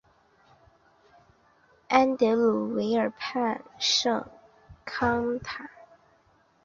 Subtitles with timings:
[1.87, 4.27] 安德鲁瓦河畔圣
[4.83, 5.69] 康坦。